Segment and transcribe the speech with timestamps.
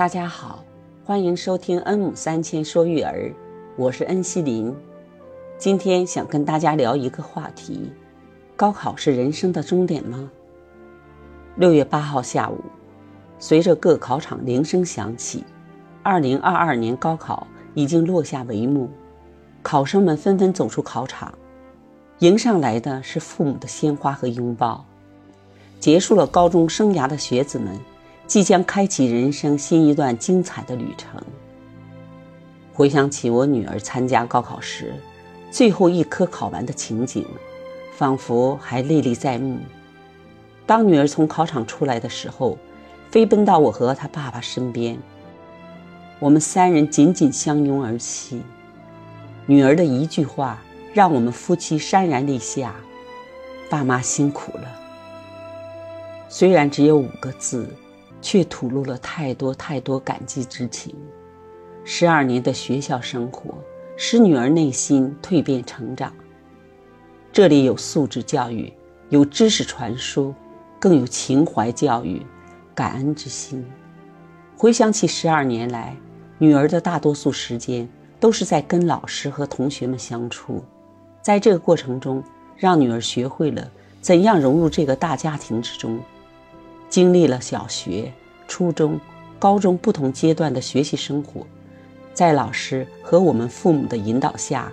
[0.00, 0.64] 大家好，
[1.04, 3.30] 欢迎收听恩母三千说育儿，
[3.76, 4.74] 我是恩熙林。
[5.58, 7.92] 今天想跟大家聊一个话题：
[8.56, 10.30] 高考是人生的终点吗？
[11.56, 12.64] 六月八号下午，
[13.38, 15.44] 随着各考场铃声响起，
[16.02, 18.88] 二零二二年高考已经落下帷幕，
[19.60, 21.30] 考生们纷纷走出考场，
[22.20, 24.82] 迎上来的是父母的鲜花和拥抱。
[25.78, 27.78] 结束了高中生涯的学子们。
[28.30, 31.20] 即将开启人生新一段精彩的旅程。
[32.72, 34.94] 回想起我女儿参加高考时，
[35.50, 37.26] 最后一科考完的情景，
[37.96, 39.58] 仿佛还历历在目。
[40.64, 42.56] 当女儿从考场出来的时候，
[43.10, 44.96] 飞奔到我和她爸爸身边，
[46.20, 48.40] 我们三人紧紧相拥而泣。
[49.44, 50.62] 女儿的一句话，
[50.94, 52.76] 让我们夫妻潸然泪下
[53.68, 54.68] ：“爸妈辛苦了。”
[56.30, 57.68] 虽然只有五个字。
[58.20, 60.94] 却吐露了太多太多感激之情。
[61.84, 63.54] 十二年的学校生活
[63.96, 66.12] 使女儿内心蜕变成长。
[67.32, 68.72] 这里有素质教育，
[69.08, 70.34] 有知识传输，
[70.78, 72.24] 更有情怀教育、
[72.74, 73.64] 感恩之心。
[74.56, 75.96] 回想起十二年来，
[76.38, 80.62] 女儿的大多数时间都是在跟老师和同学们相处，
[81.22, 82.22] 在这个过程中，
[82.56, 85.98] 让女儿学会了怎样融入这个大家庭之中。
[86.90, 88.12] 经历了小学、
[88.48, 89.00] 初中、
[89.38, 91.46] 高中不同阶段的学习生活，
[92.12, 94.70] 在老师和我们父母的引导下，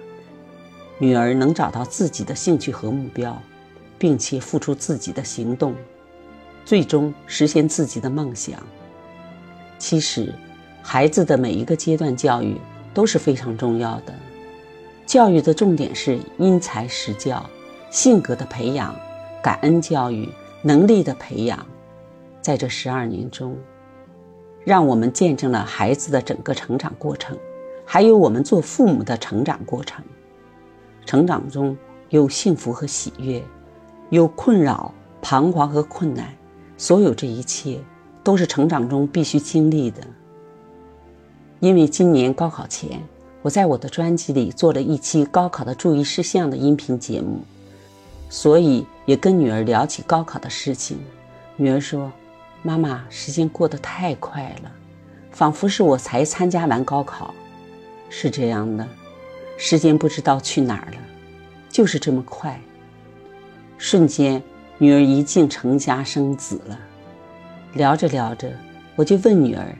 [0.97, 3.39] 女儿能找到自己的兴趣和目标，
[3.99, 5.75] 并且付出自己的行动，
[6.65, 8.59] 最终实现自己的梦想。
[9.77, 10.33] 其实，
[10.81, 12.57] 孩子的每一个阶段教育
[12.95, 14.13] 都是非常重要的，
[15.05, 17.47] 教育的重点是因材施教、
[17.91, 18.95] 性格的培养、
[19.43, 20.27] 感恩教育、
[20.63, 21.63] 能力的培养。
[22.47, 23.57] 在这十二年中，
[24.63, 27.37] 让我们见证了孩子的整个成长过程，
[27.83, 30.01] 还有我们做父母的成长过程。
[31.05, 31.75] 成长中
[32.07, 33.43] 有幸福和喜悦，
[34.11, 36.33] 有困扰、彷徨和困难，
[36.77, 37.81] 所有这一切
[38.23, 39.99] 都是成长中必须经历的。
[41.59, 43.03] 因为今年高考前，
[43.41, 47.41] 我在我的专辑里做了一期高考的注意事项的音频节目，
[48.29, 50.97] 所以也跟女儿聊起高考的事情。
[51.57, 52.09] 女儿说。
[52.67, 54.69] 妈妈，时间过得太快了，
[55.31, 57.33] 仿佛是我才参加完高考。
[58.09, 58.85] 是这样的，
[59.57, 60.97] 时间不知道去哪儿了，
[61.69, 62.59] 就是这么快。
[63.77, 64.43] 瞬间，
[64.79, 66.77] 女儿一进成家生子了。
[67.71, 68.51] 聊着聊着，
[68.97, 69.73] 我就问女儿：“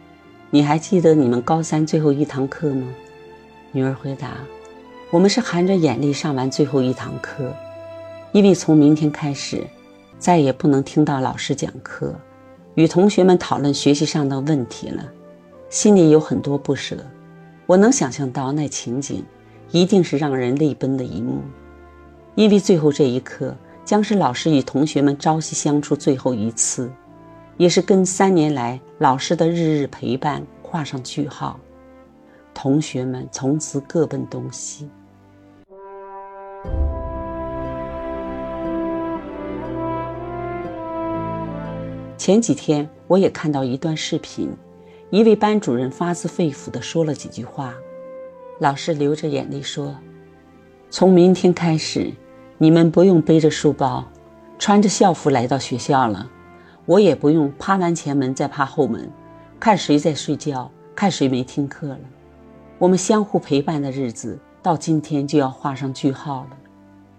[0.49, 2.87] 你还记得你们高三最后一堂课吗？”
[3.73, 4.37] 女儿回答
[5.11, 7.53] ：“我们是含着眼泪上完最后一堂课，
[8.31, 9.67] 因为从明天开始，
[10.17, 12.15] 再也不能听到老师讲课。”
[12.77, 15.03] 与同学们讨论学习上的问题了，
[15.67, 16.95] 心里有很多不舍。
[17.65, 19.25] 我能想象到那情景，
[19.71, 21.41] 一定是让人泪奔的一幕。
[22.35, 26.87] 因为最后这一刻，将是老师与同学们朝夕相处最后一次，
[27.57, 31.59] 也是跟三年来老师的日日陪伴画上句号。
[32.53, 34.87] 同学们从此各奔东西。
[42.27, 44.49] 前几天我也看到一段视频，
[45.11, 47.73] 一位班主任发自肺腑地说了几句话。
[48.59, 49.95] 老师流着眼泪说
[50.91, 52.11] ：“从明天开始，
[52.57, 54.05] 你们不用背着书包，
[54.59, 56.29] 穿着校服来到学校了。
[56.85, 59.09] 我也不用趴完前门再趴后门，
[59.57, 61.99] 看谁在睡觉，看谁没听课了。
[62.77, 66.57] 我们相互陪伴的日子到今天就要画上句号了。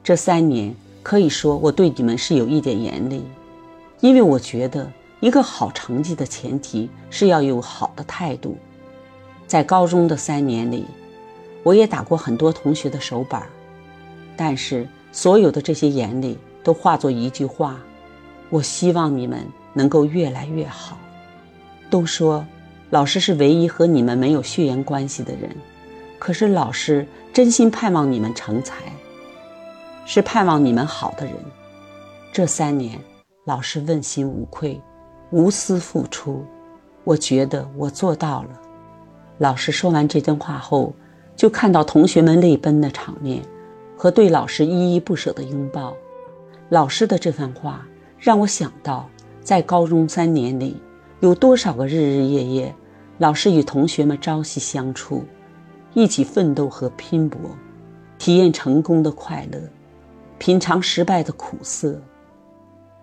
[0.03, 3.25] 这三年可以说我对你们是有一点严厉，
[4.01, 8.57] 因为我觉得。”一个好成绩的前提是要有好的态度。
[9.49, 10.87] 在高中的三年里，
[11.65, 13.43] 我也打过很多同学的手板，
[14.37, 17.81] 但是所有的这些眼里都化作一句话：
[18.49, 20.97] 我希望你们能够越来越好。
[21.91, 22.47] 都说
[22.91, 25.51] 老师是唯一和你们没有血缘关系的人，
[26.21, 28.77] 可是老师真心盼望你们成才，
[30.07, 31.35] 是盼望你们好的人。
[32.33, 33.01] 这三年，
[33.49, 34.79] 老师问心无愧。
[35.31, 36.45] 无私付出，
[37.03, 38.51] 我觉得我做到了。
[39.39, 40.93] 老师说完这段话后，
[41.35, 43.43] 就看到同学们泪奔的场面，
[43.97, 45.97] 和对老师依依不舍的拥抱。
[46.69, 47.87] 老师的这番话
[48.19, 49.09] 让我想到，
[49.41, 50.77] 在高中三年里，
[51.21, 52.75] 有多少个日日夜夜，
[53.17, 55.25] 老师与同学们朝夕相处，
[55.95, 57.41] 一起奋斗和拼搏，
[58.19, 59.59] 体验成功的快乐，
[60.37, 61.99] 品尝失败的苦涩。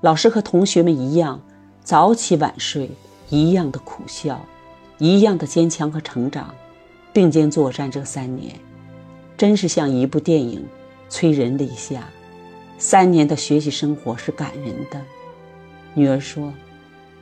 [0.02, 1.42] 老师和同学们一样。
[1.84, 2.90] 早起晚睡，
[3.30, 4.44] 一样的苦笑，
[4.98, 6.52] 一样的坚强和成长，
[7.14, 8.56] 并肩作战这三年，
[9.38, 10.66] 真是像一部电影，
[11.10, 12.10] 催人泪下。
[12.80, 15.00] 三年的学习生活是感人的。
[15.94, 16.52] 女儿说，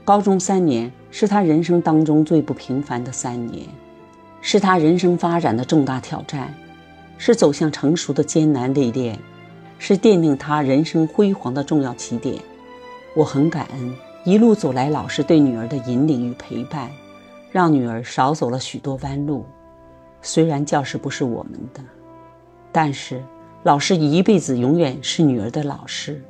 [0.05, 3.67] 高中三年是她人生当中最不平凡的三年，
[4.39, 6.53] 是她人生发展的重大挑战，
[7.17, 9.19] 是走向成熟的艰难历练，
[9.77, 12.41] 是奠定她人生辉煌的重要起点。
[13.15, 13.94] 我很感恩
[14.24, 16.89] 一路走来老师对女儿的引领与陪伴，
[17.51, 19.45] 让女儿少走了许多弯路。
[20.21, 21.81] 虽然教室不是我们的，
[22.71, 23.24] 但是
[23.63, 26.21] 老师一辈子永远是女儿的老师。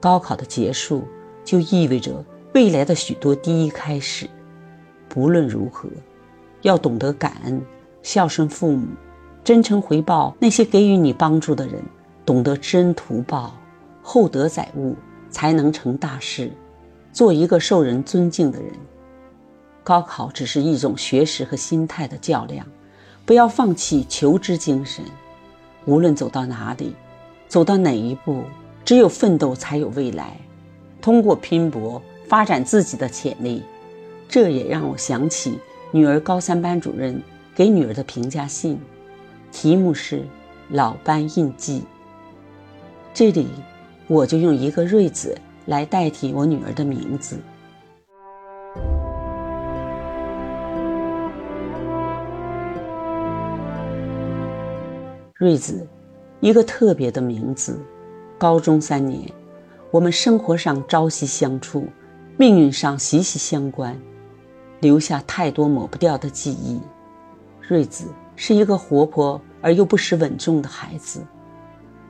[0.00, 1.04] 高考的结束
[1.44, 2.22] 就意味着
[2.52, 4.28] 未来的许多第一开始。
[5.08, 5.88] 不论如何，
[6.62, 7.62] 要懂得感恩、
[8.02, 8.88] 孝顺父母、
[9.42, 11.82] 真诚回报那些给予你帮助的人，
[12.26, 13.54] 懂得知恩图报、
[14.02, 14.94] 厚德载物。
[15.34, 16.48] 才能成大事，
[17.12, 18.70] 做一个受人尊敬的人。
[19.82, 22.64] 高考只是一种学识和心态的较量，
[23.26, 25.04] 不要放弃求知精神。
[25.86, 26.94] 无论走到哪里，
[27.48, 28.44] 走到哪一步，
[28.84, 30.36] 只有奋斗才有未来。
[31.02, 33.64] 通过拼搏发展自己的潜力。
[34.28, 35.58] 这也让我想起
[35.90, 37.20] 女儿高三班主任
[37.56, 38.78] 给女儿的评价信，
[39.50, 40.22] 题目是
[40.70, 41.82] “老班印记”。
[43.12, 43.48] 这里。
[44.06, 47.38] 我就用一个“瑞”字来代替我女儿的名字。
[55.34, 55.86] 瑞子，
[56.40, 57.80] 一个特别的名字。
[58.36, 59.30] 高中三年，
[59.90, 61.86] 我们生活上朝夕相处，
[62.36, 63.98] 命运上息息相关，
[64.80, 66.80] 留下太多抹不掉的记忆。
[67.60, 71.22] 瑞子是一个活泼而又不失稳重的孩子。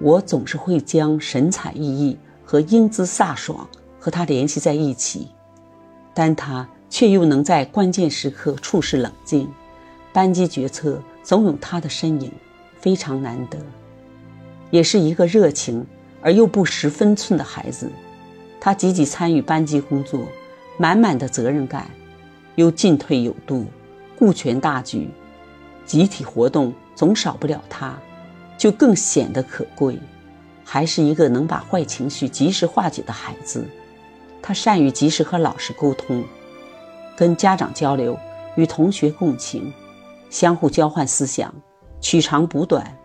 [0.01, 3.67] 我总是会将神采奕奕和英姿飒爽
[3.99, 5.29] 和他联系在一起，
[6.13, 9.49] 但他却又能在关键时刻处事冷静，
[10.13, 12.31] 班级决策总有他的身影，
[12.79, 13.59] 非常难得。
[14.71, 15.87] 也是一个热情
[16.21, 17.91] 而又不失分寸的孩子，
[18.61, 20.21] 他积极参与班级工作，
[20.77, 21.89] 满满的责任感，
[22.57, 23.67] 又进退有度，
[24.19, 25.09] 顾全大局，
[25.87, 27.97] 集体活动总少不了他。
[28.65, 29.99] 就更显得可贵，
[30.65, 33.63] 还是一个能把坏情绪及时化解的孩子。
[34.41, 36.25] 他善于及时和老师沟通，
[37.15, 38.19] 跟家长交流，
[38.57, 39.71] 与同学共情，
[40.31, 41.55] 相互交换思想，
[42.01, 42.97] 取长补短，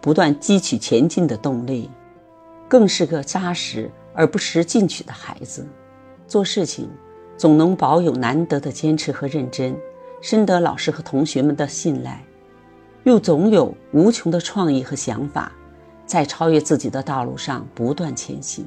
[0.00, 1.88] 不断汲取前进的动力。
[2.68, 5.64] 更是个扎实而不失进取的孩子。
[6.26, 6.90] 做事情
[7.36, 9.78] 总能保有难得的坚持和认真，
[10.20, 12.20] 深得老师和同学们的信赖。
[13.08, 15.50] 又总有无穷的创意和想法，
[16.04, 18.66] 在超越自己的道路上不断前行。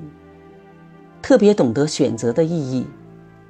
[1.21, 2.87] 特别懂得选择的意义，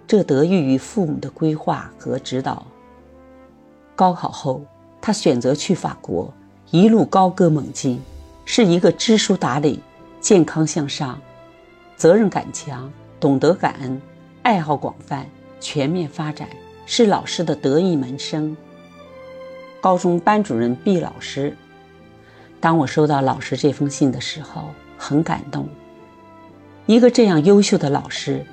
[0.06, 2.66] 这得益于父母的规划和指导。
[3.96, 4.62] 高考后，
[5.00, 6.34] 他选择去法国，
[6.72, 8.02] 一路高歌猛进，
[8.44, 9.82] 是一个知书达理、
[10.20, 11.18] 健康向上、
[11.96, 14.02] 责任感强、懂得感恩、
[14.44, 15.26] 爱好广泛、
[15.62, 16.50] 全面发展，
[16.86, 18.58] 是老师的得意门生。
[19.82, 21.58] 高中班主任毕老师，
[22.60, 25.68] 当我收到老师这封信的时候，很感动。
[26.86, 28.46] 一个这样优秀的老师，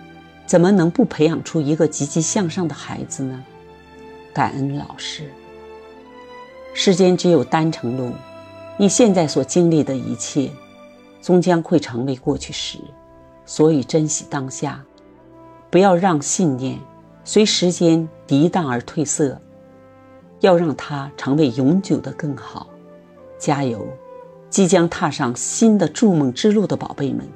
[0.46, 3.44] 怎么能不培养出一个积极向上的孩子呢？
[4.32, 5.30] 感恩老师。
[6.72, 8.14] 世间只有单程路，
[8.78, 10.50] 你现在所经历的一切，
[11.20, 12.78] 终将会成为过去时，
[13.44, 14.82] 所以珍惜当下，
[15.68, 16.78] 不要让信念
[17.22, 19.38] 随时间涤荡而褪色。
[20.40, 22.68] 要让它成为永久的更好，
[23.38, 23.86] 加油！
[24.50, 27.28] 即将踏上新的筑梦之路的宝贝们，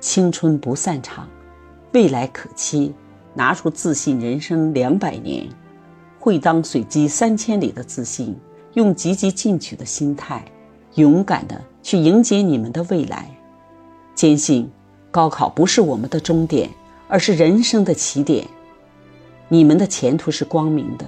[0.00, 1.28] 青春不散场，
[1.92, 2.94] 未来可期。
[3.34, 5.46] 拿出自信人生两百年，
[6.18, 8.36] 会当水击三千里的自信，
[8.72, 10.44] 用积极进取的心态，
[10.94, 13.30] 勇敢的去迎接你们的未来。
[14.12, 14.68] 坚信
[15.12, 16.68] 高考不是我们的终点，
[17.06, 18.44] 而是人生的起点。
[19.46, 21.06] 你们的前途是光明的。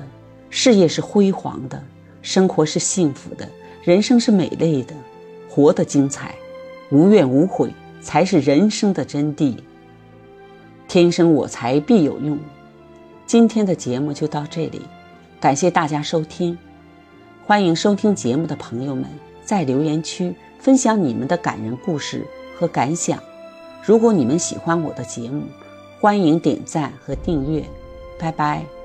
[0.50, 1.82] 事业是辉煌的，
[2.22, 3.48] 生活是幸福的，
[3.84, 4.92] 人生是美丽的，
[5.48, 6.34] 活得精彩，
[6.90, 7.70] 无怨无悔
[8.02, 9.56] 才是人生的真谛。
[10.88, 12.36] 天生我材必有用。
[13.26, 14.82] 今天的节目就到这里，
[15.40, 16.58] 感谢大家收听。
[17.46, 19.04] 欢迎收听节目的朋友们
[19.44, 22.26] 在留言区分享你们的感人故事
[22.58, 23.18] 和感想。
[23.84, 25.44] 如果你们喜欢我的节目，
[26.00, 27.64] 欢迎点赞和订阅。
[28.18, 28.79] 拜拜。